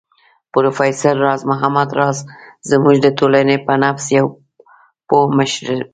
[0.53, 2.17] پروفېسر راز محمد راز
[2.69, 4.05] زموږ د ټولنې په نبض
[5.07, 5.87] پوه مشر و